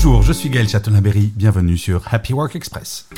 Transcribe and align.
Bonjour, 0.00 0.22
je 0.22 0.32
suis 0.32 0.48
Gaël 0.48 0.68
Chatonaberry, 0.68 1.32
bienvenue 1.34 1.76
sur 1.76 2.04
Happy 2.14 2.32
Work 2.32 2.54
Express. 2.54 3.08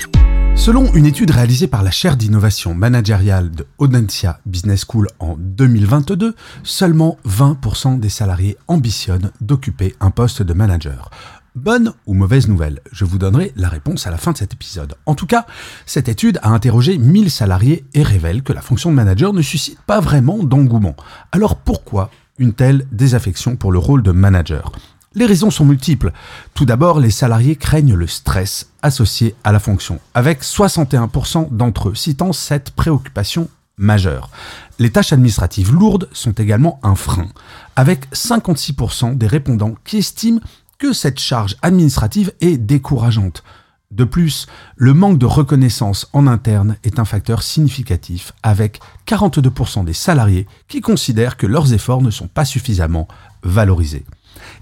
Selon 0.54 0.90
une 0.94 1.04
étude 1.04 1.30
réalisée 1.30 1.66
par 1.66 1.82
la 1.82 1.90
chaire 1.90 2.16
d'innovation 2.16 2.72
managériale 2.72 3.50
de 3.50 3.66
Audencia 3.76 4.40
Business 4.46 4.86
School 4.88 5.08
en 5.18 5.36
2022, 5.36 6.34
seulement 6.62 7.18
20% 7.28 8.00
des 8.00 8.08
salariés 8.08 8.56
ambitionnent 8.66 9.30
d'occuper 9.42 9.94
un 10.00 10.10
poste 10.10 10.40
de 10.40 10.54
manager. 10.54 11.10
Bonne 11.54 11.92
ou 12.06 12.14
mauvaise 12.14 12.48
nouvelle 12.48 12.80
Je 12.92 13.04
vous 13.04 13.18
donnerai 13.18 13.52
la 13.56 13.68
réponse 13.68 14.06
à 14.06 14.10
la 14.10 14.16
fin 14.16 14.32
de 14.32 14.38
cet 14.38 14.54
épisode. 14.54 14.94
En 15.04 15.14
tout 15.14 15.26
cas, 15.26 15.44
cette 15.84 16.08
étude 16.08 16.38
a 16.42 16.48
interrogé 16.48 16.96
1000 16.96 17.30
salariés 17.30 17.84
et 17.92 18.02
révèle 18.02 18.42
que 18.42 18.54
la 18.54 18.62
fonction 18.62 18.88
de 18.88 18.96
manager 18.96 19.34
ne 19.34 19.42
suscite 19.42 19.80
pas 19.82 20.00
vraiment 20.00 20.42
d'engouement. 20.42 20.96
Alors 21.30 21.56
pourquoi 21.56 22.10
une 22.38 22.54
telle 22.54 22.86
désaffection 22.90 23.56
pour 23.56 23.70
le 23.70 23.78
rôle 23.78 24.02
de 24.02 24.12
manager? 24.12 24.72
Les 25.14 25.26
raisons 25.26 25.50
sont 25.50 25.64
multiples. 25.64 26.12
Tout 26.54 26.64
d'abord, 26.64 27.00
les 27.00 27.10
salariés 27.10 27.56
craignent 27.56 27.94
le 27.94 28.06
stress 28.06 28.70
associé 28.82 29.34
à 29.42 29.50
la 29.50 29.58
fonction, 29.58 29.98
avec 30.14 30.42
61% 30.42 31.48
d'entre 31.50 31.88
eux 31.88 31.94
citant 31.94 32.32
cette 32.32 32.70
préoccupation 32.70 33.48
majeure. 33.76 34.30
Les 34.78 34.90
tâches 34.90 35.12
administratives 35.12 35.72
lourdes 35.72 36.08
sont 36.12 36.32
également 36.32 36.78
un 36.82 36.94
frein, 36.94 37.28
avec 37.74 38.08
56% 38.12 39.16
des 39.16 39.26
répondants 39.26 39.74
qui 39.84 39.98
estiment 39.98 40.40
que 40.78 40.92
cette 40.92 41.18
charge 41.18 41.56
administrative 41.62 42.32
est 42.40 42.56
décourageante. 42.56 43.42
De 43.90 44.04
plus, 44.04 44.46
le 44.76 44.94
manque 44.94 45.18
de 45.18 45.26
reconnaissance 45.26 46.08
en 46.12 46.28
interne 46.28 46.76
est 46.84 47.00
un 47.00 47.04
facteur 47.04 47.42
significatif, 47.42 48.32
avec 48.44 48.78
42% 49.08 49.84
des 49.84 49.92
salariés 49.92 50.46
qui 50.68 50.80
considèrent 50.80 51.36
que 51.36 51.48
leurs 51.48 51.72
efforts 51.72 52.00
ne 52.00 52.10
sont 52.10 52.28
pas 52.28 52.44
suffisamment 52.44 53.08
valorisés. 53.42 54.04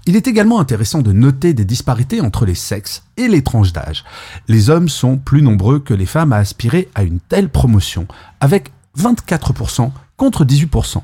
Il 0.05 0.15
est 0.15 0.27
également 0.27 0.59
intéressant 0.59 1.01
de 1.01 1.11
noter 1.11 1.53
des 1.53 1.65
disparités 1.65 2.21
entre 2.21 2.45
les 2.45 2.55
sexes 2.55 3.03
et 3.17 3.27
les 3.27 3.43
tranches 3.43 3.73
d'âge. 3.73 4.03
Les 4.47 4.69
hommes 4.69 4.89
sont 4.89 5.17
plus 5.17 5.41
nombreux 5.41 5.79
que 5.79 5.93
les 5.93 6.05
femmes 6.05 6.33
à 6.33 6.37
aspirer 6.37 6.89
à 6.95 7.03
une 7.03 7.19
telle 7.19 7.49
promotion, 7.49 8.07
avec 8.39 8.71
24% 8.97 9.91
contre 10.17 10.45
18%. 10.45 11.01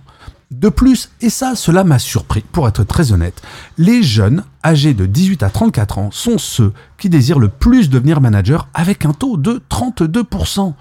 De 0.55 0.69
plus, 0.69 1.09
et 1.19 1.29
ça, 1.29 1.53
cela 1.53 1.83
m'a 1.83 1.99
surpris, 1.99 2.39
pour 2.39 2.65
être 2.65 2.85
très 2.85 3.11
honnête, 3.11 3.41
les 3.77 4.01
jeunes 4.03 4.45
âgés 4.63 4.93
de 4.93 5.05
18 5.05 5.43
à 5.43 5.49
34 5.49 5.97
ans 5.97 6.11
sont 6.11 6.37
ceux 6.37 6.71
qui 6.97 7.09
désirent 7.09 7.39
le 7.39 7.49
plus 7.49 7.89
devenir 7.89 8.21
manager 8.21 8.69
avec 8.73 9.05
un 9.05 9.11
taux 9.11 9.35
de 9.35 9.61
32%. 9.69 10.73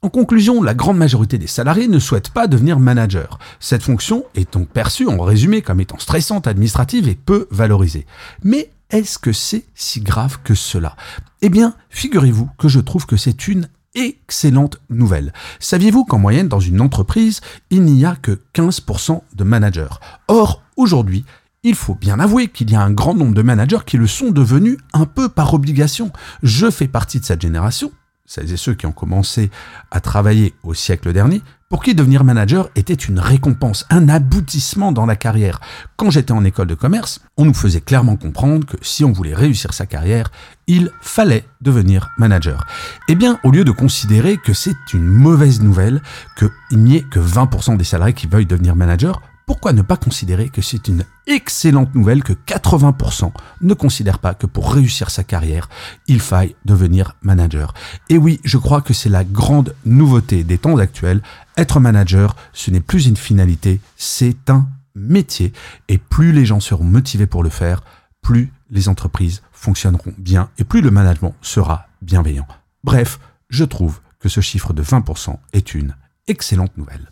En 0.00 0.08
conclusion, 0.08 0.62
la 0.62 0.72
grande 0.72 0.96
majorité 0.96 1.36
des 1.36 1.46
salariés 1.46 1.86
ne 1.86 1.98
souhaitent 1.98 2.30
pas 2.30 2.46
devenir 2.46 2.80
manager. 2.80 3.38
Cette 3.60 3.82
fonction 3.82 4.24
est 4.34 4.54
donc 4.54 4.68
perçue 4.68 5.06
en 5.06 5.18
résumé 5.18 5.60
comme 5.60 5.82
étant 5.82 5.98
stressante, 5.98 6.46
administrative 6.46 7.06
et 7.06 7.14
peu 7.14 7.46
valorisée. 7.50 8.06
Mais 8.42 8.70
est-ce 8.88 9.18
que 9.18 9.32
c'est 9.32 9.66
si 9.74 10.00
grave 10.00 10.38
que 10.42 10.54
cela? 10.54 10.96
Eh 11.42 11.50
bien, 11.50 11.74
figurez-vous 11.90 12.48
que 12.56 12.68
je 12.68 12.80
trouve 12.80 13.04
que 13.04 13.18
c'est 13.18 13.48
une 13.48 13.68
excellente 13.94 14.80
nouvelle. 14.88 15.32
Saviez-vous 15.58 16.04
qu'en 16.04 16.18
moyenne, 16.18 16.48
dans 16.48 16.60
une 16.60 16.80
entreprise, 16.80 17.40
il 17.70 17.82
n'y 17.82 18.04
a 18.04 18.16
que 18.16 18.40
15% 18.54 19.20
de 19.34 19.44
managers? 19.44 19.94
Or, 20.28 20.62
aujourd'hui, 20.76 21.24
il 21.62 21.74
faut 21.74 21.94
bien 21.94 22.18
avouer 22.20 22.48
qu'il 22.48 22.70
y 22.70 22.74
a 22.74 22.82
un 22.82 22.90
grand 22.90 23.14
nombre 23.14 23.34
de 23.34 23.42
managers 23.42 23.84
qui 23.84 23.98
le 23.98 24.06
sont 24.06 24.30
devenus 24.30 24.78
un 24.94 25.04
peu 25.04 25.28
par 25.28 25.52
obligation. 25.52 26.10
Je 26.42 26.70
fais 26.70 26.88
partie 26.88 27.20
de 27.20 27.24
cette 27.24 27.42
génération, 27.42 27.92
celles 28.30 28.52
et 28.52 28.56
ceux 28.56 28.74
qui 28.74 28.86
ont 28.86 28.92
commencé 28.92 29.50
à 29.90 29.98
travailler 29.98 30.54
au 30.62 30.72
siècle 30.72 31.12
dernier, 31.12 31.42
pour 31.68 31.82
qui 31.82 31.96
devenir 31.96 32.22
manager 32.22 32.70
était 32.76 32.94
une 32.94 33.18
récompense, 33.18 33.86
un 33.90 34.08
aboutissement 34.08 34.92
dans 34.92 35.04
la 35.04 35.16
carrière. 35.16 35.60
Quand 35.96 36.10
j'étais 36.10 36.30
en 36.30 36.44
école 36.44 36.68
de 36.68 36.76
commerce, 36.76 37.20
on 37.36 37.44
nous 37.44 37.54
faisait 37.54 37.80
clairement 37.80 38.14
comprendre 38.14 38.66
que 38.66 38.76
si 38.82 39.04
on 39.04 39.10
voulait 39.10 39.34
réussir 39.34 39.72
sa 39.72 39.84
carrière, 39.84 40.30
il 40.68 40.92
fallait 41.00 41.44
devenir 41.60 42.10
manager. 42.18 42.68
Eh 43.08 43.16
bien, 43.16 43.40
au 43.42 43.50
lieu 43.50 43.64
de 43.64 43.72
considérer 43.72 44.36
que 44.36 44.52
c'est 44.52 44.94
une 44.94 45.06
mauvaise 45.06 45.60
nouvelle, 45.60 46.00
qu'il 46.38 46.78
n'y 46.78 46.98
ait 46.98 47.02
que 47.10 47.18
20% 47.18 47.76
des 47.76 47.84
salariés 47.84 48.14
qui 48.14 48.28
veuillent 48.28 48.46
devenir 48.46 48.76
manager, 48.76 49.22
pourquoi 49.50 49.72
ne 49.72 49.82
pas 49.82 49.96
considérer 49.96 50.48
que 50.48 50.62
c'est 50.62 50.86
une 50.86 51.04
excellente 51.26 51.92
nouvelle 51.96 52.22
que 52.22 52.34
80% 52.34 53.32
ne 53.62 53.74
considèrent 53.74 54.20
pas 54.20 54.32
que 54.32 54.46
pour 54.46 54.72
réussir 54.72 55.10
sa 55.10 55.24
carrière, 55.24 55.68
il 56.06 56.20
faille 56.20 56.54
devenir 56.64 57.16
manager? 57.22 57.74
Et 58.08 58.16
oui, 58.16 58.38
je 58.44 58.58
crois 58.58 58.80
que 58.80 58.94
c'est 58.94 59.08
la 59.08 59.24
grande 59.24 59.74
nouveauté 59.84 60.44
des 60.44 60.56
temps 60.56 60.76
actuels. 60.76 61.20
Être 61.56 61.80
manager, 61.80 62.36
ce 62.52 62.70
n'est 62.70 62.80
plus 62.80 63.06
une 63.06 63.16
finalité, 63.16 63.80
c'est 63.96 64.50
un 64.50 64.68
métier. 64.94 65.52
Et 65.88 65.98
plus 65.98 66.30
les 66.30 66.46
gens 66.46 66.60
seront 66.60 66.84
motivés 66.84 67.26
pour 67.26 67.42
le 67.42 67.50
faire, 67.50 67.82
plus 68.22 68.52
les 68.70 68.88
entreprises 68.88 69.42
fonctionneront 69.50 70.14
bien 70.16 70.48
et 70.58 70.64
plus 70.64 70.80
le 70.80 70.92
management 70.92 71.34
sera 71.42 71.88
bienveillant. 72.02 72.46
Bref, 72.84 73.18
je 73.48 73.64
trouve 73.64 73.98
que 74.20 74.28
ce 74.28 74.40
chiffre 74.40 74.72
de 74.72 74.84
20% 74.84 75.38
est 75.52 75.74
une 75.74 75.96
excellente 76.28 76.76
nouvelle. 76.76 77.08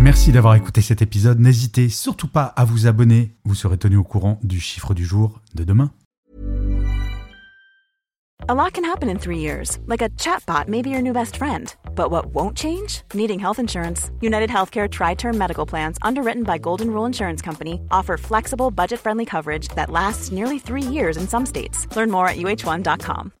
Merci 0.00 0.30
d'avoir 0.30 0.54
écouté 0.54 0.80
cet 0.80 1.02
épisode. 1.02 1.40
N'hésitez 1.40 1.88
surtout 1.88 2.28
pas 2.28 2.44
à 2.44 2.64
vous 2.64 2.86
abonner. 2.86 3.34
Vous 3.44 3.56
serez 3.56 3.78
tenu 3.78 3.96
au 3.96 4.04
courant 4.04 4.38
du 4.44 4.60
chiffre 4.60 4.94
du 4.94 5.04
jour 5.04 5.40
de 5.54 5.64
demain. 5.64 5.90
A 8.48 8.54
lot 8.54 8.72
can 8.72 8.84
happen 8.84 9.10
in 9.10 9.18
three 9.18 9.40
years, 9.40 9.78
like 9.88 10.00
a 10.00 10.08
chatbot 10.16 10.68
may 10.68 10.80
be 10.80 10.88
your 10.88 11.02
new 11.02 11.12
best 11.12 11.36
friend. 11.36 11.74
But 11.94 12.10
what 12.10 12.26
won't 12.32 12.56
change? 12.56 13.02
Needing 13.12 13.40
health 13.40 13.58
insurance. 13.58 14.10
United 14.22 14.48
Healthcare 14.48 14.88
Tri 14.88 15.14
Term 15.14 15.36
Medical 15.36 15.66
Plans, 15.66 15.98
underwritten 16.00 16.44
by 16.44 16.56
Golden 16.58 16.90
Rule 16.90 17.04
Insurance 17.04 17.42
Company, 17.42 17.80
offer 17.90 18.16
flexible, 18.16 18.70
budget 18.70 19.00
friendly 19.00 19.26
coverage 19.26 19.68
that 19.74 19.90
lasts 19.90 20.30
nearly 20.32 20.58
three 20.58 20.80
years 20.80 21.16
in 21.18 21.28
some 21.28 21.44
states. 21.44 21.86
Learn 21.94 22.10
more 22.10 22.28
at 22.28 22.36
uh1.com. 22.36 23.32